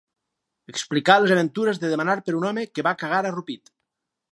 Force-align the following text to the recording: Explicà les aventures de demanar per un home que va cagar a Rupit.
Explicà 0.71 1.17
les 1.25 1.33
aventures 1.35 1.81
de 1.85 1.93
demanar 1.93 2.17
per 2.29 2.35
un 2.41 2.49
home 2.51 2.65
que 2.73 2.89
va 2.91 2.97
cagar 3.05 3.23
a 3.27 3.37
Rupit. 3.39 3.75